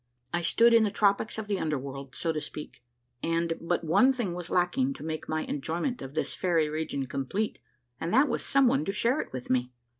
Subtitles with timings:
[0.33, 2.81] I stood in the tropics of the under world, so to speak;
[3.21, 7.59] and but one thing was lacking to make my enjoyment of this fairy region complete,
[7.99, 9.71] and that was some one to share it with me.